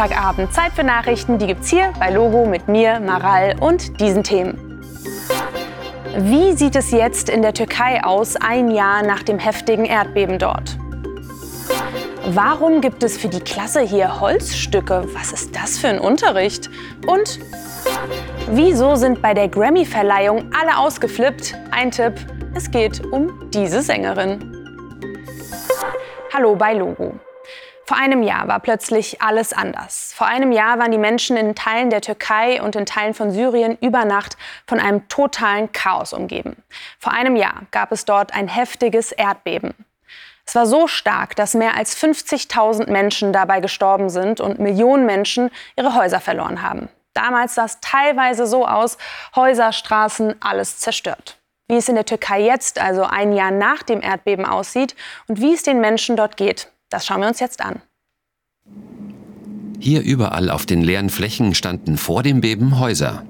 Montagabend. 0.00 0.54
Zeit 0.54 0.72
für 0.72 0.82
Nachrichten, 0.82 1.36
die 1.36 1.46
gibt's 1.46 1.68
hier 1.68 1.92
bei 1.98 2.08
Logo 2.08 2.46
mit 2.46 2.68
mir, 2.68 3.00
Maral 3.00 3.56
und 3.60 4.00
diesen 4.00 4.22
Themen. 4.22 4.82
Wie 6.16 6.54
sieht 6.54 6.74
es 6.74 6.90
jetzt 6.90 7.28
in 7.28 7.42
der 7.42 7.52
Türkei 7.52 8.02
aus, 8.02 8.34
ein 8.36 8.70
Jahr 8.70 9.02
nach 9.02 9.22
dem 9.22 9.38
heftigen 9.38 9.84
Erdbeben 9.84 10.38
dort? 10.38 10.78
Warum 12.28 12.80
gibt 12.80 13.02
es 13.02 13.18
für 13.18 13.28
die 13.28 13.40
Klasse 13.40 13.82
hier 13.82 14.22
Holzstücke? 14.22 15.04
Was 15.12 15.32
ist 15.32 15.54
das 15.54 15.78
für 15.78 15.88
ein 15.88 15.98
Unterricht? 15.98 16.70
Und 17.06 17.38
wieso 18.52 18.94
sind 18.94 19.20
bei 19.20 19.34
der 19.34 19.48
Grammy-Verleihung 19.48 20.50
alle 20.58 20.78
ausgeflippt? 20.78 21.54
Ein 21.72 21.90
Tipp, 21.90 22.14
es 22.54 22.70
geht 22.70 23.04
um 23.04 23.50
diese 23.50 23.82
Sängerin. 23.82 24.56
Hallo 26.32 26.56
bei 26.56 26.72
Logo. 26.72 27.20
Vor 27.90 27.98
einem 27.98 28.22
Jahr 28.22 28.46
war 28.46 28.60
plötzlich 28.60 29.20
alles 29.20 29.52
anders. 29.52 30.12
Vor 30.14 30.28
einem 30.28 30.52
Jahr 30.52 30.78
waren 30.78 30.92
die 30.92 30.96
Menschen 30.96 31.36
in 31.36 31.56
Teilen 31.56 31.90
der 31.90 32.00
Türkei 32.00 32.62
und 32.62 32.76
in 32.76 32.86
Teilen 32.86 33.14
von 33.14 33.32
Syrien 33.32 33.76
über 33.80 34.04
Nacht 34.04 34.36
von 34.68 34.78
einem 34.78 35.08
totalen 35.08 35.72
Chaos 35.72 36.12
umgeben. 36.12 36.62
Vor 37.00 37.12
einem 37.12 37.34
Jahr 37.34 37.62
gab 37.72 37.90
es 37.90 38.04
dort 38.04 38.32
ein 38.32 38.46
heftiges 38.46 39.10
Erdbeben. 39.10 39.74
Es 40.46 40.54
war 40.54 40.66
so 40.66 40.86
stark, 40.86 41.34
dass 41.34 41.54
mehr 41.54 41.76
als 41.76 42.00
50.000 42.00 42.92
Menschen 42.92 43.32
dabei 43.32 43.58
gestorben 43.58 44.08
sind 44.08 44.40
und 44.40 44.60
Millionen 44.60 45.04
Menschen 45.04 45.50
ihre 45.74 45.96
Häuser 45.96 46.20
verloren 46.20 46.62
haben. 46.62 46.88
Damals 47.12 47.56
sah 47.56 47.64
es 47.64 47.80
teilweise 47.80 48.46
so 48.46 48.68
aus, 48.68 48.98
Häuser, 49.34 49.72
Straßen, 49.72 50.36
alles 50.40 50.78
zerstört. 50.78 51.38
Wie 51.66 51.74
es 51.74 51.88
in 51.88 51.96
der 51.96 52.06
Türkei 52.06 52.40
jetzt, 52.40 52.80
also 52.80 53.02
ein 53.02 53.32
Jahr 53.32 53.50
nach 53.50 53.82
dem 53.82 54.00
Erdbeben 54.00 54.46
aussieht 54.46 54.94
und 55.26 55.40
wie 55.40 55.54
es 55.54 55.64
den 55.64 55.80
Menschen 55.80 56.14
dort 56.14 56.36
geht, 56.36 56.70
das 56.90 57.06
schauen 57.06 57.20
wir 57.20 57.28
uns 57.28 57.40
jetzt 57.40 57.60
an. 57.60 57.80
Hier 59.78 60.02
überall 60.02 60.50
auf 60.50 60.66
den 60.66 60.82
leeren 60.82 61.08
Flächen 61.08 61.54
standen 61.54 61.96
vor 61.96 62.22
dem 62.22 62.42
Beben 62.42 62.78
Häuser. 62.78 63.24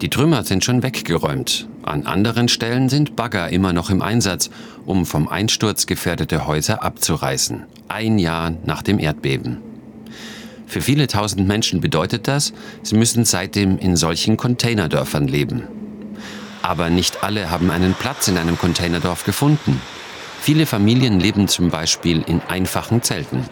Die 0.00 0.08
Trümmer 0.08 0.42
sind 0.42 0.64
schon 0.64 0.82
weggeräumt. 0.82 1.68
An 1.82 2.06
anderen 2.06 2.48
Stellen 2.48 2.88
sind 2.88 3.14
Bagger 3.14 3.50
immer 3.50 3.72
noch 3.72 3.90
im 3.90 4.00
Einsatz, 4.00 4.50
um 4.86 5.04
vom 5.04 5.28
Einsturz 5.28 5.86
gefährdete 5.86 6.46
Häuser 6.46 6.82
abzureißen. 6.82 7.64
Ein 7.88 8.18
Jahr 8.18 8.52
nach 8.64 8.82
dem 8.82 8.98
Erdbeben. 8.98 9.58
Für 10.66 10.80
viele 10.80 11.06
tausend 11.06 11.46
Menschen 11.46 11.82
bedeutet 11.82 12.26
das, 12.26 12.54
sie 12.82 12.96
müssen 12.96 13.26
seitdem 13.26 13.78
in 13.78 13.94
solchen 13.94 14.38
Containerdörfern 14.38 15.28
leben. 15.28 15.64
Aber 16.62 16.88
nicht 16.88 17.22
alle 17.22 17.50
haben 17.50 17.70
einen 17.70 17.92
Platz 17.92 18.26
in 18.28 18.38
einem 18.38 18.56
Containerdorf 18.56 19.24
gefunden. 19.24 19.80
Viele 20.42 20.66
Familien 20.66 21.20
leben 21.20 21.46
zum 21.46 21.70
Beispiel 21.70 22.24
in 22.26 22.40
einfachen 22.48 23.00
Zelten. 23.00 23.44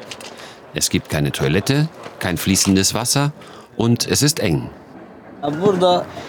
Es 0.75 0.91
gibt 0.91 1.09
keine 1.09 1.31
Toilette, 1.31 1.89
kein 2.19 2.37
fließendes 2.37 2.95
Wasser 2.95 3.33
und 3.77 4.09
es 4.09 4.23
ist 4.23 4.41
eng. 4.41 4.69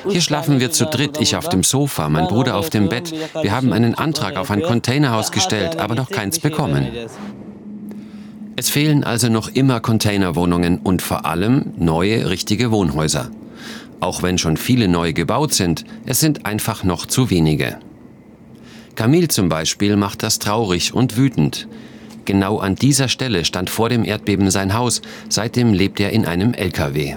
Hier 0.08 0.22
schlafen 0.22 0.60
wir 0.60 0.70
zu 0.70 0.86
dritt, 0.86 1.20
ich 1.20 1.36
auf 1.36 1.50
dem 1.50 1.64
Sofa, 1.64 2.10
mein 2.10 2.28
Bruder 2.28 2.58
auf 2.58 2.70
dem 2.70 2.90
Bett. 2.90 3.12
Wir 3.42 3.52
haben 3.52 3.74
einen 3.74 3.96
Antrag 3.96 4.38
auf 4.38 4.52
ein 4.52 4.62
Containerhaus 4.62 5.32
gestellt, 5.32 5.80
aber 5.80 5.96
noch 5.96 6.12
keins 6.12 6.38
bekommen. 6.38 6.90
Es 8.56 8.70
fehlen 8.70 9.04
also 9.04 9.30
noch 9.30 9.48
immer 9.48 9.80
Containerwohnungen 9.80 10.78
und 10.78 11.02
vor 11.02 11.26
allem 11.26 11.74
neue, 11.78 12.30
richtige 12.30 12.70
Wohnhäuser. 12.70 13.32
Auch 14.00 14.22
wenn 14.22 14.38
schon 14.38 14.58
viele 14.58 14.88
neu 14.88 15.12
gebaut 15.12 15.56
sind, 15.56 15.86
es 16.06 16.20
sind 16.20 16.46
einfach 16.46 16.84
noch 16.84 17.08
zu 17.08 17.32
wenige. 17.32 17.80
Camille 19.02 19.30
zum 19.30 19.50
Beispiel 19.50 19.96
macht 19.96 20.22
das 20.22 20.38
traurig 20.38 20.94
und 20.94 21.18
wütend. 21.18 21.68
Genau 22.26 22.60
an 22.60 22.76
dieser 22.76 23.08
Stelle 23.08 23.46
stand 23.46 23.72
vor 23.72 23.90
dem 23.90 24.06
Erdbeben 24.06 24.52
sein 24.52 24.76
Haus, 24.76 25.02
seitdem 25.28 25.74
lebt 25.74 26.00
er 26.00 26.12
in 26.12 26.28
einem 26.28 26.54
LKW. 26.54 27.16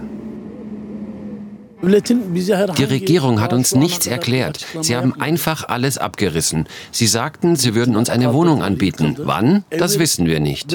Die 1.82 2.84
Regierung 2.84 3.42
hat 3.42 3.52
uns 3.52 3.74
nichts 3.74 4.06
erklärt. 4.06 4.64
Sie 4.80 4.96
haben 4.96 5.20
einfach 5.20 5.68
alles 5.68 5.98
abgerissen. 5.98 6.66
Sie 6.90 7.06
sagten, 7.06 7.54
sie 7.54 7.74
würden 7.74 7.96
uns 7.96 8.08
eine 8.08 8.32
Wohnung 8.32 8.62
anbieten. 8.62 9.16
Wann? 9.18 9.66
Das 9.68 9.98
wissen 9.98 10.24
wir 10.24 10.40
nicht. 10.40 10.74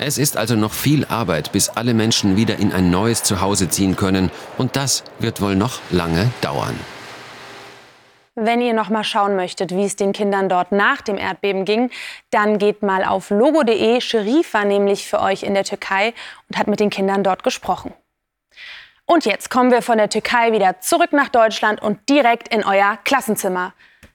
Es 0.00 0.18
ist 0.18 0.36
also 0.36 0.56
noch 0.56 0.72
viel 0.72 1.04
Arbeit, 1.04 1.52
bis 1.52 1.68
alle 1.68 1.94
Menschen 1.94 2.36
wieder 2.36 2.58
in 2.58 2.72
ein 2.72 2.90
neues 2.90 3.22
Zuhause 3.22 3.68
ziehen 3.68 3.94
können. 3.94 4.32
Und 4.58 4.74
das 4.74 5.04
wird 5.20 5.40
wohl 5.40 5.54
noch 5.54 5.78
lange 5.92 6.32
dauern. 6.40 6.74
Wenn 8.36 8.60
ihr 8.60 8.74
noch 8.74 8.88
mal 8.88 9.04
schauen 9.04 9.36
möchtet, 9.36 9.70
wie 9.70 9.84
es 9.84 9.94
den 9.94 10.12
Kindern 10.12 10.48
dort 10.48 10.72
nach 10.72 11.00
dem 11.02 11.18
Erdbeben 11.18 11.64
ging, 11.64 11.90
dann 12.30 12.58
geht 12.58 12.82
mal 12.82 13.04
auf 13.04 13.30
logo.de. 13.30 14.00
Sherif 14.00 14.54
war 14.54 14.64
nämlich 14.64 15.06
für 15.06 15.20
euch 15.20 15.44
in 15.44 15.54
der 15.54 15.62
Türkei 15.62 16.14
und 16.48 16.58
hat 16.58 16.66
mit 16.66 16.80
den 16.80 16.90
Kindern 16.90 17.22
dort 17.22 17.44
gesprochen. 17.44 17.92
Und 19.06 19.24
jetzt 19.24 19.50
kommen 19.50 19.70
wir 19.70 19.82
von 19.82 19.98
der 19.98 20.08
Türkei 20.08 20.52
wieder 20.52 20.80
zurück 20.80 21.12
nach 21.12 21.28
Deutschland 21.28 21.80
und 21.80 22.08
direkt 22.08 22.48
in 22.52 22.64
euer 22.64 22.98
Klassenzimmer. 23.04 23.72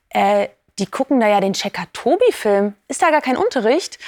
Äh, 0.09 0.49
die 0.79 0.87
gucken 0.87 1.19
da 1.19 1.27
ja 1.27 1.39
den 1.39 1.53
Checker 1.53 1.85
Tobi-Film. 1.93 2.73
Ist 2.87 3.01
da 3.01 3.11
gar 3.11 3.21
kein 3.21 3.37
Unterricht? 3.37 3.99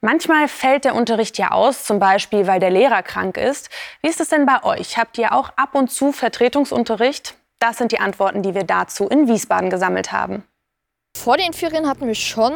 Manchmal 0.00 0.46
fällt 0.46 0.84
der 0.84 0.94
Unterricht 0.94 1.38
ja 1.38 1.52
aus, 1.52 1.84
zum 1.84 1.98
Beispiel 1.98 2.46
weil 2.46 2.60
der 2.60 2.70
Lehrer 2.70 3.02
krank 3.02 3.36
ist. 3.36 3.70
Wie 4.02 4.08
ist 4.08 4.20
es 4.20 4.28
denn 4.28 4.46
bei 4.46 4.62
euch? 4.62 4.98
Habt 4.98 5.18
ihr 5.18 5.32
auch 5.32 5.50
ab 5.56 5.74
und 5.74 5.90
zu 5.90 6.12
Vertretungsunterricht? 6.12 7.35
Das 7.58 7.78
sind 7.78 7.92
die 7.92 8.00
Antworten, 8.00 8.42
die 8.42 8.54
wir 8.54 8.64
dazu 8.64 9.08
in 9.08 9.28
Wiesbaden 9.28 9.70
gesammelt 9.70 10.12
haben. 10.12 10.44
Vor 11.16 11.38
den 11.38 11.52
Ferien 11.52 11.88
hatten 11.88 12.06
wir 12.06 12.14
schon 12.14 12.52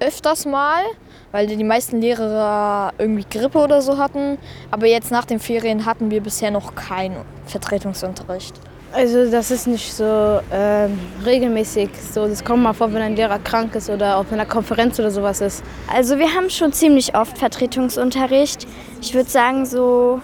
öfters 0.00 0.46
mal, 0.46 0.82
weil 1.30 1.46
die 1.46 1.62
meisten 1.62 2.00
Lehrer 2.00 2.92
irgendwie 2.98 3.26
Grippe 3.30 3.58
oder 3.58 3.82
so 3.82 3.98
hatten. 3.98 4.38
Aber 4.70 4.86
jetzt 4.86 5.10
nach 5.10 5.26
den 5.26 5.38
Ferien 5.38 5.84
hatten 5.84 6.10
wir 6.10 6.22
bisher 6.22 6.50
noch 6.50 6.74
keinen 6.74 7.16
Vertretungsunterricht. 7.46 8.54
Also 8.92 9.30
das 9.30 9.52
ist 9.52 9.68
nicht 9.68 9.92
so 9.92 10.40
ähm, 10.50 10.98
regelmäßig. 11.24 11.90
So, 12.12 12.26
das 12.26 12.42
kommt 12.42 12.62
mal 12.64 12.72
vor, 12.72 12.92
wenn 12.92 13.02
ein 13.02 13.14
Lehrer 13.14 13.38
krank 13.38 13.74
ist 13.76 13.88
oder 13.88 14.16
auf 14.16 14.32
einer 14.32 14.46
Konferenz 14.46 14.98
oder 14.98 15.12
sowas 15.12 15.40
ist. 15.40 15.62
Also 15.92 16.18
wir 16.18 16.34
haben 16.34 16.50
schon 16.50 16.72
ziemlich 16.72 17.14
oft 17.14 17.38
Vertretungsunterricht. 17.38 18.66
Ich 19.00 19.14
würde 19.14 19.30
sagen 19.30 19.64
so 19.64 20.20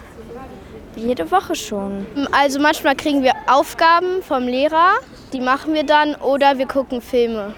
jede 0.97 1.31
Woche 1.31 1.55
schon. 1.55 2.07
Also 2.33 2.59
manchmal 2.59 2.97
kriegen 2.97 3.23
wir 3.23 3.35
Aufgaben 3.47 4.23
vom 4.23 4.45
Lehrer, 4.45 4.95
die 5.33 5.41
machen 5.41 5.75
wir 5.75 5.85
dann 5.85 6.15
oder 6.17 6.59
wir 6.59 6.67
gucken 6.67 7.01
Filme. 7.01 7.55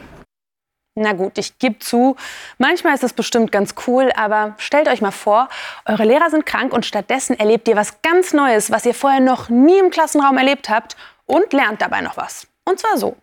Na 1.00 1.12
gut, 1.12 1.38
ich 1.38 1.58
gebe 1.58 1.78
zu, 1.78 2.16
manchmal 2.58 2.94
ist 2.94 3.04
es 3.04 3.12
bestimmt 3.12 3.52
ganz 3.52 3.74
cool, 3.86 4.10
aber 4.16 4.54
stellt 4.58 4.88
euch 4.88 5.00
mal 5.00 5.12
vor, 5.12 5.48
eure 5.86 6.04
Lehrer 6.04 6.28
sind 6.28 6.44
krank 6.44 6.72
und 6.72 6.84
stattdessen 6.84 7.38
erlebt 7.38 7.68
ihr 7.68 7.76
was 7.76 8.02
ganz 8.02 8.32
Neues, 8.32 8.72
was 8.72 8.84
ihr 8.84 8.94
vorher 8.94 9.20
noch 9.20 9.48
nie 9.48 9.78
im 9.78 9.90
Klassenraum 9.90 10.36
erlebt 10.38 10.68
habt 10.68 10.96
und 11.24 11.52
lernt 11.52 11.80
dabei 11.82 12.00
noch 12.00 12.16
was. 12.16 12.48
Und 12.64 12.80
zwar 12.80 12.98
so. 12.98 13.16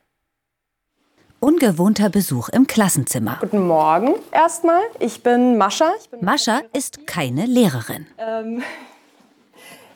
Ungewohnter 1.42 2.10
Besuch 2.10 2.48
im 2.50 2.66
Klassenzimmer. 2.66 3.38
Guten 3.42 3.68
Morgen 3.68 4.16
erstmal. 4.32 4.82
Ich 5.00 5.22
bin 5.22 5.58
Mascha. 5.58 5.92
Ich 6.00 6.10
bin 6.10 6.24
Mascha 6.24 6.62
ist 6.72 7.06
keine 7.06 7.46
Lehrerin. 7.46 8.08
Ähm, 8.18 8.64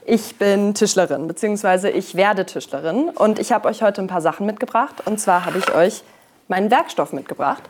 ich 0.05 0.37
bin 0.37 0.73
Tischlerin, 0.73 1.27
beziehungsweise 1.27 1.89
ich 1.89 2.15
werde 2.15 2.45
Tischlerin. 2.45 3.09
Und 3.09 3.39
ich 3.39 3.51
habe 3.51 3.67
euch 3.67 3.81
heute 3.81 4.01
ein 4.01 4.07
paar 4.07 4.21
Sachen 4.21 4.45
mitgebracht. 4.45 4.95
Und 5.05 5.19
zwar 5.19 5.45
habe 5.45 5.57
ich 5.57 5.73
euch 5.73 6.03
meinen 6.47 6.71
Werkstoff 6.71 7.13
mitgebracht, 7.13 7.63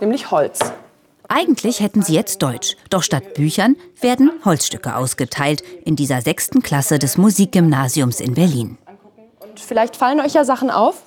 nämlich 0.00 0.30
Holz. 0.30 0.60
Eigentlich 1.28 1.80
hätten 1.80 2.02
sie 2.02 2.14
jetzt 2.14 2.42
Deutsch, 2.42 2.76
doch 2.88 3.02
statt 3.02 3.34
Büchern 3.34 3.76
werden 4.00 4.32
Holzstücke 4.44 4.96
ausgeteilt 4.96 5.62
in 5.84 5.94
dieser 5.94 6.22
sechsten 6.22 6.62
Klasse 6.62 6.98
des 6.98 7.18
Musikgymnasiums 7.18 8.20
in 8.20 8.34
Berlin. 8.34 8.78
Und 9.40 9.60
vielleicht 9.60 9.96
fallen 9.96 10.20
euch 10.20 10.32
ja 10.32 10.44
Sachen 10.44 10.70
auf. 10.70 11.02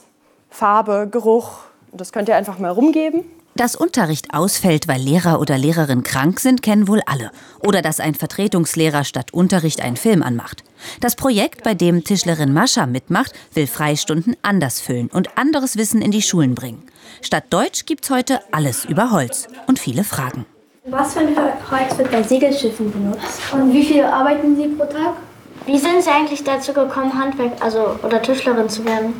Farbe, 0.52 1.08
Geruch. 1.10 1.60
Das 1.92 2.12
könnt 2.12 2.30
ihr 2.30 2.36
einfach 2.36 2.60
mal 2.60 2.70
rumgeben. 2.70 3.24
Dass 3.56 3.76
Unterricht 3.76 4.34
ausfällt, 4.34 4.88
weil 4.88 5.02
Lehrer 5.02 5.42
oder 5.42 5.58
Lehrerin 5.58 6.04
krank 6.04 6.40
sind, 6.40 6.62
kennen 6.62 6.88
wohl 6.88 7.02
alle. 7.06 7.32
Oder 7.60 7.82
dass 7.82 8.00
ein 8.00 8.16
Vertretungslehrer 8.16 9.04
statt 9.04 9.34
Unterricht 9.34 9.82
einen 9.82 9.98
Film 9.98 10.24
anmacht. 10.24 10.64
Das 11.02 11.18
Projekt, 11.18 11.64
bei 11.64 11.74
dem 11.74 12.04
Tischlerin 12.04 12.54
Mascha 12.54 12.86
mitmacht, 12.86 13.34
will 13.54 13.68
Freistunden 13.68 14.38
anders 14.42 14.80
füllen 14.80 15.10
und 15.10 15.38
anderes 15.38 15.76
Wissen 15.76 16.02
in 16.02 16.12
die 16.12 16.22
Schulen 16.22 16.56
bringen. 16.56 16.84
Statt 17.22 17.46
Deutsch 17.50 17.86
gibt's 17.86 18.10
heute 18.10 18.40
alles 18.54 18.86
über 18.86 19.12
Holz 19.12 19.48
und 19.68 19.80
viele 19.80 20.06
Fragen. 20.06 20.46
Was 20.86 21.14
für 21.14 21.20
ein 21.20 21.36
Holz 21.36 21.98
wird 21.98 22.10
bei 22.10 22.24
Segelschiffen 22.24 22.92
benutzt? 22.92 23.42
Und 23.52 23.74
wie 23.74 23.84
viel 23.84 24.04
arbeiten 24.04 24.56
Sie 24.56 24.70
pro 24.70 24.86
Tag? 24.86 25.18
Wie 25.66 25.78
sind 25.78 26.02
Sie 26.02 26.10
eigentlich 26.10 26.44
dazu 26.44 26.74
gekommen, 26.74 27.14
Handwerk, 27.14 27.62
also 27.62 28.00
oder 28.02 28.22
Tischlerin 28.22 28.70
zu 28.70 28.84
werden? 28.86 29.14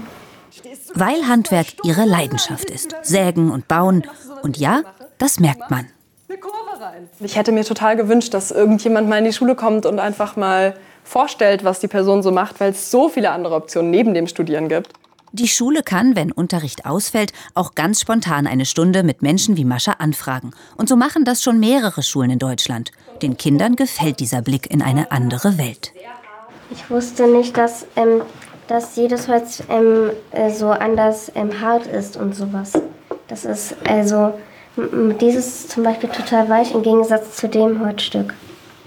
Weil 0.94 1.28
Handwerk 1.28 1.68
ihre 1.84 2.06
Leidenschaft 2.06 2.70
ist. 2.70 2.96
Sägen 3.04 3.52
und 3.52 3.68
bauen. 3.68 4.04
Und 4.44 4.58
ja, 4.58 4.82
das 5.18 5.40
merkt 5.40 5.70
man. 5.70 5.88
Ich 7.20 7.36
hätte 7.36 7.52
mir 7.52 7.64
total 7.64 7.96
gewünscht, 7.96 8.34
dass 8.34 8.52
irgendjemand 8.52 9.08
mal 9.08 9.20
in 9.20 9.26
die 9.26 9.34
Schule 9.34 9.56
kommt 9.56 9.86
und 9.86 10.00
einfach 10.00 10.36
mal 10.36 10.76
vorstellt, 11.04 11.64
was 11.64 11.80
die 11.80 11.88
Person 11.88 12.24
so 12.24 12.32
macht, 12.32 12.60
weil 12.60 12.72
es 12.72 12.92
so 12.92 13.10
viele 13.10 13.32
andere 13.32 13.56
Optionen 13.56 13.92
neben 13.92 14.14
dem 14.14 14.28
Studieren 14.28 14.70
gibt. 14.70 14.92
Die 15.34 15.48
Schule 15.48 15.82
kann, 15.82 16.16
wenn 16.18 16.34
Unterricht 16.34 16.86
ausfällt, 16.86 17.32
auch 17.54 17.74
ganz 17.74 18.02
spontan 18.02 18.48
eine 18.48 18.66
Stunde 18.66 19.02
mit 19.04 19.22
Menschen 19.22 19.56
wie 19.56 19.64
Mascha 19.64 19.94
anfragen. 19.94 20.52
Und 20.76 20.90
so 20.90 20.98
machen 20.98 21.24
das 21.24 21.42
schon 21.42 21.58
mehrere 21.60 22.04
Schulen 22.04 22.32
in 22.32 22.40
Deutschland. 22.40 22.92
Den 23.22 23.38
Kindern 23.38 23.78
gefällt 23.78 24.20
dieser 24.20 24.42
Blick 24.42 24.70
in 24.70 24.82
eine 24.82 25.12
andere 25.12 25.58
Welt. 25.58 25.94
Ich 26.70 26.90
wusste 26.90 27.28
nicht, 27.28 27.56
dass, 27.56 27.86
ähm, 27.96 28.24
dass 28.72 28.96
jedes 28.96 29.28
Holz 29.28 29.62
ähm, 29.70 30.12
äh, 30.32 30.50
so 30.50 30.70
anders 30.70 31.30
ähm, 31.36 31.60
hart 31.60 31.88
ist 31.88 32.16
und 32.16 32.34
sowas. 32.34 32.72
Das 33.28 33.44
ist 33.44 33.76
also 33.88 34.34
dieses 35.20 35.68
zum 35.68 35.84
Beispiel 35.84 36.08
total 36.10 36.48
weich 36.48 36.74
im 36.74 36.82
Gegensatz 36.82 37.36
zu 37.36 37.50
dem 37.50 37.86
Holzstück. 37.86 38.34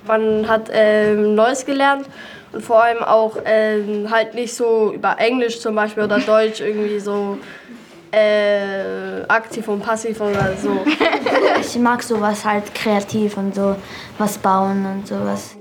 Man 0.07 0.49
hat 0.49 0.71
ähm, 0.73 1.35
Neues 1.35 1.67
gelernt 1.67 2.07
und 2.53 2.65
vor 2.65 2.83
allem 2.83 3.03
auch 3.03 3.37
ähm, 3.45 4.11
halt 4.11 4.35
nicht 4.35 4.55
so 4.55 4.95
über 4.95 5.19
Englisch 5.19 5.61
zum 5.61 5.75
Beispiel 5.75 6.05
oder 6.05 6.19
Deutsch 6.27 6.61
irgendwie 6.63 6.99
so 6.99 7.37
äh, 8.11 9.23
aktiv 9.29 9.69
und 9.69 9.83
passiv 9.83 10.19
oder 10.23 10.55
so. 10.57 10.83
ich 11.61 11.77
mag 11.79 12.03
sowas 12.03 12.43
halt 12.47 12.75
kreativ 12.75 13.37
und 13.37 13.55
so 13.55 13.77
was 14.17 14.39
bauen 14.39 14.87
und 14.87 15.07
sowas. 15.07 15.57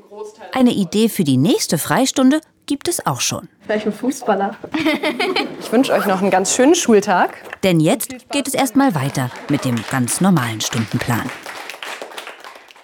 Eine 0.53 0.71
Idee 0.71 1.09
für 1.09 1.25
die 1.25 1.37
nächste 1.37 1.77
Freistunde 1.77 2.39
gibt 2.65 2.87
es 2.87 3.05
auch 3.05 3.21
schon. 3.21 3.49
Vielleicht 3.65 3.85
ein 3.85 3.93
Fußballer. 3.93 4.55
ich 5.59 5.71
wünsche 5.71 5.93
euch 5.93 6.05
noch 6.05 6.21
einen 6.21 6.31
ganz 6.31 6.55
schönen 6.55 6.75
Schultag. 6.75 7.35
Denn 7.63 7.79
jetzt 7.79 8.29
geht 8.31 8.47
es 8.47 8.53
erstmal 8.53 8.95
weiter 8.95 9.29
mit 9.49 9.65
dem 9.65 9.75
ganz 9.89 10.21
normalen 10.21 10.61
Stundenplan. 10.61 11.29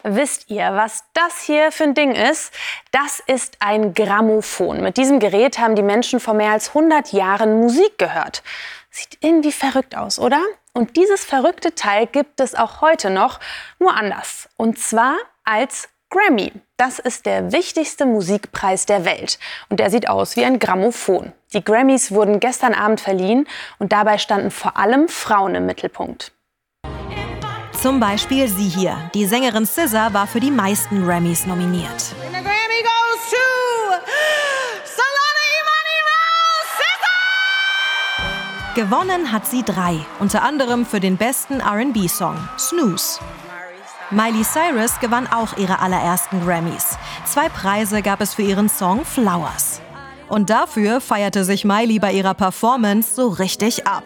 Wisst 0.04 0.50
ihr, 0.50 0.74
was 0.74 1.04
das 1.14 1.42
hier 1.42 1.72
für 1.72 1.84
ein 1.84 1.94
Ding 1.94 2.14
ist? 2.14 2.54
Das 2.92 3.22
ist 3.28 3.58
ein 3.60 3.94
Grammophon. 3.94 4.82
Mit 4.82 4.98
diesem 4.98 5.20
Gerät 5.20 5.60
haben 5.60 5.76
die 5.76 5.84
Menschen 5.84 6.20
vor 6.20 6.34
mehr 6.34 6.52
als 6.52 6.70
100 6.70 7.12
Jahren 7.12 7.60
Musik 7.60 7.98
gehört. 7.98 8.42
Sieht 8.90 9.18
irgendwie 9.22 9.52
verrückt 9.52 9.98
aus, 9.98 10.18
oder? 10.18 10.42
Und 10.74 10.96
dieses 10.96 11.26
verrückte 11.26 11.76
Teil 11.76 12.08
gibt 12.08 12.40
es 12.40 12.56
auch 12.56 12.82
heute 12.82 13.10
noch, 13.10 13.40
nur 13.78 13.96
anders. 13.96 14.48
Und 14.56 14.80
zwar 14.80 15.18
als 15.44 15.90
Grammy. 16.10 16.52
Das 16.78 16.98
ist 16.98 17.26
der 17.28 17.52
wichtigste 17.52 18.06
Musikpreis 18.06 18.86
der 18.88 19.06
Welt. 19.06 19.38
Und 19.70 19.80
der 19.80 19.92
sieht 19.92 20.10
aus 20.10 20.36
wie 20.36 20.44
ein 20.44 20.58
Grammophon. 20.58 21.34
Die 21.54 21.64
Grammys 21.64 22.12
wurden 22.12 22.40
gestern 22.40 22.74
Abend 22.74 23.00
verliehen 23.00 23.48
und 23.78 23.92
dabei 23.92 24.18
standen 24.18 24.50
vor 24.50 24.78
allem 24.78 25.08
Frauen 25.08 25.56
im 25.56 25.66
Mittelpunkt. 25.66 26.32
Zum 27.80 28.00
Beispiel 28.00 28.48
sie 28.48 28.68
hier. 28.68 28.98
Die 29.14 29.26
Sängerin 29.26 29.66
SZA 29.66 30.14
war 30.14 30.28
für 30.28 30.40
die 30.40 30.52
meisten 30.52 31.06
Grammys 31.06 31.46
nominiert. 31.46 32.16
Gewonnen 38.76 39.32
hat 39.32 39.46
sie 39.46 39.64
drei, 39.64 40.00
unter 40.20 40.42
anderem 40.42 40.86
für 40.86 41.00
den 41.00 41.18
besten 41.18 41.60
RB-Song, 41.62 42.38
Snooze. 42.58 43.20
Miley 44.12 44.44
Cyrus 44.44 45.00
gewann 45.00 45.28
auch 45.28 45.56
ihre 45.58 45.80
allerersten 45.80 46.44
Grammys. 46.44 46.98
Zwei 47.26 47.48
Preise 47.48 48.02
gab 48.02 48.22
es 48.22 48.34
für 48.34 48.42
ihren 48.42 48.68
Song 48.68 49.06
Flowers. 49.06 49.82
Und 50.28 50.50
dafür 50.50 51.00
feierte 51.00 51.44
sich 51.44 51.64
Miley 51.64 52.00
bei 52.00 52.14
ihrer 52.14 52.34
Performance 52.34 53.14
so 53.14 53.28
richtig 53.28 53.86
ab. 53.86 54.04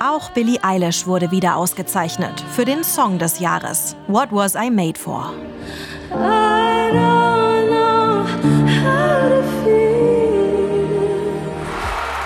Auch 0.00 0.30
Billie 0.30 0.58
Eilish 0.64 1.06
wurde 1.06 1.30
wieder 1.30 1.56
ausgezeichnet 1.56 2.44
für 2.50 2.64
den 2.64 2.82
Song 2.82 3.20
des 3.20 3.38
Jahres, 3.38 3.94
What 4.08 4.28
Was 4.32 4.56
I 4.56 4.70
Made 4.70 4.98
For. 4.98 5.32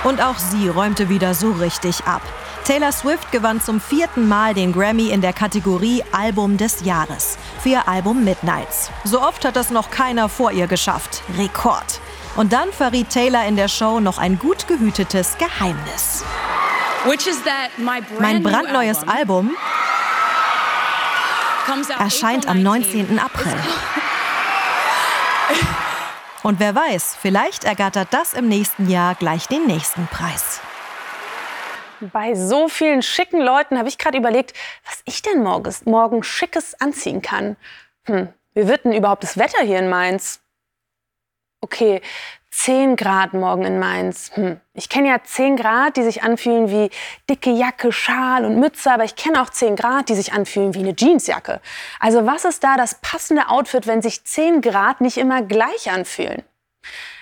Und 0.06 0.22
auch 0.22 0.38
sie 0.38 0.68
räumte 0.68 1.08
wieder 1.08 1.34
so 1.34 1.50
richtig 1.50 2.04
ab. 2.04 2.22
Taylor 2.64 2.92
Swift 2.92 3.32
gewann 3.32 3.60
zum 3.60 3.80
vierten 3.80 4.28
Mal 4.28 4.54
den 4.54 4.72
Grammy 4.72 5.08
in 5.08 5.20
der 5.20 5.32
Kategorie 5.32 6.04
Album 6.12 6.58
des 6.58 6.84
Jahres 6.84 7.36
für 7.60 7.70
ihr 7.70 7.88
Album 7.88 8.22
Midnights. 8.22 8.92
So 9.02 9.20
oft 9.20 9.44
hat 9.44 9.56
das 9.56 9.70
noch 9.70 9.90
keiner 9.90 10.28
vor 10.28 10.52
ihr 10.52 10.68
geschafft. 10.68 11.24
Rekord. 11.36 12.00
Und 12.36 12.52
dann 12.52 12.70
verriet 12.70 13.10
Taylor 13.10 13.46
in 13.46 13.56
der 13.56 13.66
Show 13.66 13.98
noch 13.98 14.18
ein 14.18 14.38
gut 14.38 14.68
gehütetes 14.68 15.38
Geheimnis. 15.38 16.22
Mein 18.20 18.44
brandneues 18.44 19.08
Album 19.08 19.56
erscheint 21.98 22.46
am 22.46 22.62
19. 22.62 23.18
April. 23.18 23.56
Und 26.46 26.60
wer 26.60 26.76
weiß, 26.76 27.16
vielleicht 27.16 27.64
ergattert 27.64 28.06
das 28.12 28.32
im 28.32 28.46
nächsten 28.46 28.88
Jahr 28.88 29.16
gleich 29.16 29.48
den 29.48 29.66
nächsten 29.66 30.06
Preis. 30.06 30.60
Bei 31.98 32.36
so 32.36 32.68
vielen 32.68 33.02
schicken 33.02 33.40
Leuten 33.40 33.76
habe 33.76 33.88
ich 33.88 33.98
gerade 33.98 34.16
überlegt, 34.16 34.52
was 34.84 35.02
ich 35.06 35.22
denn 35.22 35.42
morgens, 35.42 35.86
morgen 35.86 36.22
Schickes 36.22 36.80
anziehen 36.80 37.20
kann. 37.20 37.56
Hm, 38.04 38.28
wie 38.54 38.68
wird 38.68 38.84
denn 38.84 38.92
überhaupt 38.92 39.24
das 39.24 39.36
Wetter 39.36 39.60
hier 39.64 39.80
in 39.80 39.88
Mainz? 39.88 40.40
Okay, 41.62 42.00
10 42.56 42.96
Grad 42.96 43.34
morgen 43.34 43.64
in 43.64 43.78
Mainz. 43.78 44.30
Hm. 44.34 44.58
Ich 44.72 44.88
kenne 44.88 45.08
ja 45.08 45.22
10 45.22 45.56
Grad, 45.56 45.96
die 45.98 46.02
sich 46.02 46.22
anfühlen 46.22 46.70
wie 46.70 46.90
dicke 47.28 47.50
Jacke, 47.50 47.92
Schal 47.92 48.46
und 48.46 48.58
Mütze, 48.58 48.90
aber 48.90 49.04
ich 49.04 49.14
kenne 49.14 49.42
auch 49.42 49.50
10 49.50 49.76
Grad, 49.76 50.08
die 50.08 50.14
sich 50.14 50.32
anfühlen 50.32 50.72
wie 50.74 50.78
eine 50.78 50.94
Jeansjacke. 50.96 51.60
Also 52.00 52.26
was 52.26 52.46
ist 52.46 52.64
da 52.64 52.76
das 52.76 52.94
passende 53.02 53.50
Outfit, 53.50 53.86
wenn 53.86 54.00
sich 54.00 54.24
10 54.24 54.62
Grad 54.62 55.02
nicht 55.02 55.18
immer 55.18 55.42
gleich 55.42 55.90
anfühlen? 55.90 56.44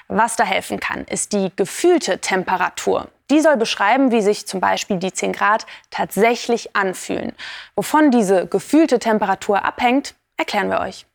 Was 0.07 0.37
da 0.37 0.45
helfen 0.45 0.79
kann, 0.79 1.05
ist 1.05 1.33
die 1.33 1.51
gefühlte 1.57 2.21
Temperatur. 2.21 3.09
Die 3.31 3.41
soll 3.41 3.57
beschreiben, 3.57 4.13
wie 4.13 4.23
sich 4.23 4.47
zum 4.47 4.61
Beispiel 4.61 4.99
die 4.99 5.13
10 5.13 5.33
Grad 5.33 5.67
tatsächlich 5.91 6.77
anfühlen. 6.77 7.33
Wovon 7.75 8.13
diese 8.13 8.47
gefühlte 8.47 9.01
Temperatur 9.01 9.65
abhängt, 9.65 10.15
erklären 10.37 10.71
wir 10.71 10.79
euch. 10.79 11.07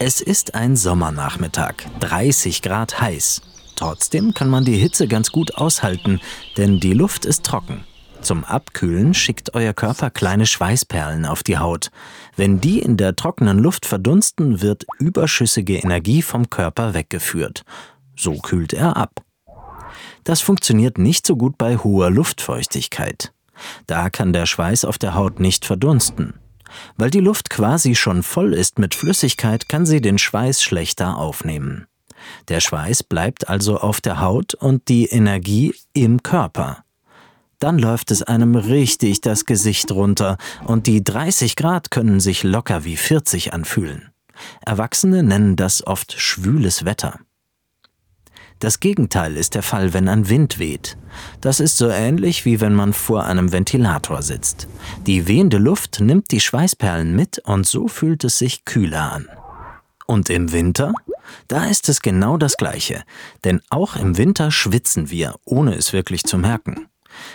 Es 0.00 0.20
ist 0.20 0.56
ein 0.56 0.74
Sommernachmittag, 0.74 1.74
30 2.00 2.62
Grad 2.62 3.00
heiß. 3.00 3.42
Trotzdem 3.76 4.34
kann 4.34 4.50
man 4.50 4.64
die 4.64 4.76
Hitze 4.76 5.06
ganz 5.06 5.30
gut 5.30 5.54
aushalten, 5.54 6.20
denn 6.56 6.80
die 6.80 6.94
Luft 6.94 7.24
ist 7.24 7.44
trocken. 7.44 7.84
Zum 8.20 8.44
Abkühlen 8.44 9.14
schickt 9.14 9.54
euer 9.54 9.72
Körper 9.72 10.10
kleine 10.10 10.46
Schweißperlen 10.46 11.26
auf 11.26 11.42
die 11.42 11.58
Haut. 11.58 11.90
Wenn 12.36 12.60
die 12.60 12.80
in 12.80 12.96
der 12.96 13.14
trockenen 13.14 13.58
Luft 13.58 13.86
verdunsten, 13.86 14.62
wird 14.62 14.84
überschüssige 14.98 15.76
Energie 15.76 16.22
vom 16.22 16.50
Körper 16.50 16.94
weggeführt. 16.94 17.64
So 18.16 18.38
kühlt 18.38 18.72
er 18.72 18.96
ab. 18.96 19.22
Das 20.24 20.40
funktioniert 20.40 20.98
nicht 20.98 21.26
so 21.26 21.36
gut 21.36 21.56
bei 21.56 21.76
hoher 21.76 22.10
Luftfeuchtigkeit. 22.10 23.32
Da 23.86 24.10
kann 24.10 24.32
der 24.32 24.46
Schweiß 24.46 24.84
auf 24.84 24.98
der 24.98 25.14
Haut 25.14 25.38
nicht 25.38 25.64
verdunsten. 25.64 26.34
Weil 26.96 27.10
die 27.10 27.20
Luft 27.20 27.50
quasi 27.50 27.94
schon 27.94 28.22
voll 28.22 28.54
ist 28.54 28.78
mit 28.78 28.94
Flüssigkeit, 28.94 29.68
kann 29.68 29.86
sie 29.86 30.00
den 30.00 30.18
Schweiß 30.18 30.62
schlechter 30.62 31.18
aufnehmen. 31.18 31.86
Der 32.48 32.60
Schweiß 32.60 33.02
bleibt 33.02 33.48
also 33.48 33.78
auf 33.78 34.00
der 34.00 34.20
Haut 34.20 34.54
und 34.54 34.88
die 34.88 35.06
Energie 35.06 35.74
im 35.92 36.22
Körper. 36.22 36.84
Dann 37.58 37.78
läuft 37.78 38.10
es 38.10 38.22
einem 38.22 38.56
richtig 38.56 39.20
das 39.20 39.46
Gesicht 39.46 39.90
runter 39.90 40.36
und 40.64 40.86
die 40.86 41.02
30 41.02 41.56
Grad 41.56 41.90
können 41.90 42.20
sich 42.20 42.42
locker 42.42 42.84
wie 42.84 42.96
40 42.96 43.52
anfühlen. 43.52 44.10
Erwachsene 44.64 45.22
nennen 45.22 45.56
das 45.56 45.86
oft 45.86 46.12
schwüles 46.12 46.84
Wetter. 46.84 47.20
Das 48.60 48.80
Gegenteil 48.80 49.36
ist 49.36 49.54
der 49.54 49.62
Fall, 49.62 49.92
wenn 49.92 50.08
ein 50.08 50.28
Wind 50.28 50.58
weht. 50.58 50.96
Das 51.40 51.60
ist 51.60 51.76
so 51.76 51.88
ähnlich 51.88 52.44
wie 52.44 52.60
wenn 52.60 52.74
man 52.74 52.92
vor 52.92 53.24
einem 53.24 53.52
Ventilator 53.52 54.22
sitzt. 54.22 54.68
Die 55.06 55.26
wehende 55.28 55.58
Luft 55.58 56.00
nimmt 56.00 56.30
die 56.30 56.40
Schweißperlen 56.40 57.14
mit 57.14 57.40
und 57.40 57.66
so 57.66 57.88
fühlt 57.88 58.24
es 58.24 58.38
sich 58.38 58.64
kühler 58.64 59.12
an. 59.12 59.28
Und 60.06 60.30
im 60.30 60.52
Winter? 60.52 60.92
Da 61.48 61.64
ist 61.66 61.88
es 61.88 62.02
genau 62.02 62.36
das 62.36 62.56
Gleiche. 62.56 63.02
Denn 63.44 63.60
auch 63.70 63.96
im 63.96 64.16
Winter 64.18 64.50
schwitzen 64.50 65.10
wir, 65.10 65.34
ohne 65.44 65.74
es 65.74 65.92
wirklich 65.92 66.24
zu 66.24 66.36
merken. 66.38 66.88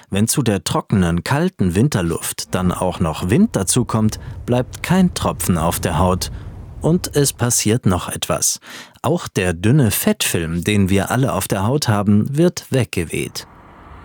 Wenn 0.09 0.27
zu 0.27 0.43
der 0.43 0.63
trockenen, 0.63 1.23
kalten 1.23 1.73
Winterluft 1.73 2.53
dann 2.53 2.71
auch 2.71 2.99
noch 2.99 3.29
Wind 3.29 3.55
dazukommt, 3.55 4.19
bleibt 4.45 4.83
kein 4.83 5.13
Tropfen 5.13 5.57
auf 5.57 5.79
der 5.79 5.99
Haut 5.99 6.31
und 6.81 7.15
es 7.15 7.33
passiert 7.33 7.85
noch 7.85 8.09
etwas. 8.09 8.59
Auch 9.01 9.27
der 9.27 9.53
dünne 9.53 9.91
Fettfilm, 9.91 10.63
den 10.63 10.89
wir 10.89 11.11
alle 11.11 11.33
auf 11.33 11.47
der 11.47 11.65
Haut 11.65 11.87
haben, 11.87 12.37
wird 12.37 12.65
weggeweht. 12.69 13.47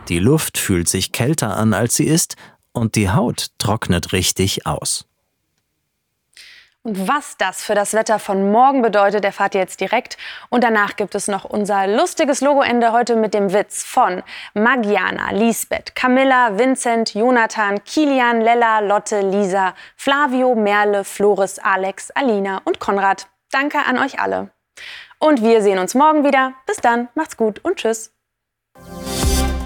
Die 0.08 0.18
Luft 0.18 0.58
fühlt 0.58 0.88
sich 0.88 1.12
kälter 1.12 1.56
an, 1.56 1.72
als 1.72 1.94
sie 1.94 2.04
ist, 2.04 2.36
und 2.72 2.96
die 2.96 3.10
Haut 3.10 3.48
trocknet 3.58 4.12
richtig 4.12 4.66
aus. 4.66 5.06
Und 6.86 7.08
was 7.08 7.38
das 7.38 7.64
für 7.64 7.74
das 7.74 7.94
Wetter 7.94 8.18
von 8.18 8.52
morgen 8.52 8.82
bedeutet, 8.82 9.24
erfahrt 9.24 9.54
ihr 9.54 9.62
jetzt 9.62 9.80
direkt. 9.80 10.18
Und 10.50 10.62
danach 10.62 10.96
gibt 10.96 11.14
es 11.14 11.28
noch 11.28 11.44
unser 11.44 11.86
lustiges 11.86 12.42
Logoende 12.42 12.92
heute 12.92 13.16
mit 13.16 13.32
dem 13.32 13.54
Witz 13.54 13.82
von 13.82 14.22
Magiana, 14.52 15.30
Lisbeth, 15.30 15.94
Camilla, 15.94 16.58
Vincent, 16.58 17.14
Jonathan, 17.14 17.82
Kilian, 17.84 18.42
Lella, 18.42 18.80
Lotte, 18.80 19.22
Lisa, 19.22 19.74
Flavio, 19.96 20.54
Merle, 20.54 21.04
Floris, 21.04 21.58
Alex, 21.58 22.10
Alina 22.10 22.60
und 22.64 22.80
Konrad. 22.80 23.28
Danke 23.50 23.78
an 23.78 23.98
euch 23.98 24.20
alle. 24.20 24.50
Und 25.18 25.40
wir 25.40 25.62
sehen 25.62 25.78
uns 25.78 25.94
morgen 25.94 26.22
wieder. 26.22 26.52
Bis 26.66 26.76
dann, 26.76 27.08
macht's 27.14 27.38
gut 27.38 27.64
und 27.64 27.76
tschüss. 27.76 28.13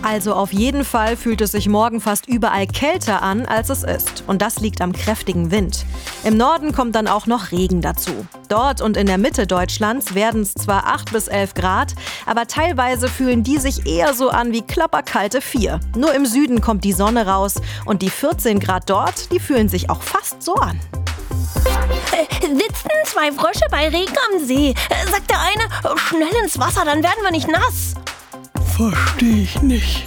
Also 0.03 0.35
auf 0.35 0.53
jeden 0.53 0.85
Fall 0.85 1.17
fühlt 1.17 1.41
es 1.41 1.53
sich 1.53 1.69
morgen 1.69 2.01
fast 2.01 2.27
überall 2.27 2.67
kälter 2.67 3.23
an, 3.23 3.47
als 3.47 3.71
es 3.71 3.83
ist. 3.83 4.25
Und 4.27 4.43
das 4.43 4.61
liegt 4.61 4.81
am 4.81 4.93
kräftigen 4.93 5.51
Wind. 5.51 5.85
Im 6.25 6.37
Norden 6.37 6.73
kommt 6.73 6.95
dann 6.95 7.09
auch 7.09 7.27
noch 7.27 7.53
Regen 7.53 7.83
dazu. 7.83 8.27
Dort 8.49 8.81
und 8.81 8.97
in 8.97 9.07
der 9.07 9.19
Mitte 9.19 9.47
Deutschlands 9.47 10.15
werden 10.15 10.43
es 10.43 10.55
zwar 10.55 10.87
8 10.87 11.13
bis 11.13 11.29
11 11.29 11.55
Grad, 11.55 11.95
aber 12.27 12.47
teilweise 12.47 13.09
fühlen 13.09 13.43
die 13.43 13.59
sich 13.59 13.87
eher 13.87 14.15
so 14.15 14.31
an 14.31 14.53
wie 14.53 14.63
klapperkalte 14.63 15.41
4. 15.41 15.81
Nur 15.97 16.15
im 16.15 16.27
Süden 16.27 16.61
kommt 16.61 16.85
die 16.85 16.93
Sonne 16.93 17.27
raus 17.27 17.57
und 17.85 18.03
die 18.03 18.11
14 18.11 18.61
Grad 18.61 18.89
dort, 18.89 19.33
die 19.33 19.41
fühlen 19.41 19.69
sich 19.69 19.91
auch 19.91 20.03
fast 20.03 20.43
so 20.43 20.55
an. 20.55 20.81
Äh, 22.13 22.47
sitzen 22.47 22.89
zwei 23.05 23.33
Frösche 23.33 23.67
bei 23.71 23.89
Regen 23.89 24.17
am 24.33 24.45
See. 24.45 24.71
Äh, 24.71 25.11
sagt 25.11 25.31
der 25.31 25.41
eine, 25.41 25.99
schnell 25.99 26.43
ins 26.43 26.59
Wasser, 26.59 26.85
dann 26.85 27.03
werden 27.03 27.23
wir 27.23 27.31
nicht 27.31 27.49
nass. 27.49 27.95
Verstehe 28.79 29.43
ich 29.43 29.61
nicht. 29.61 30.05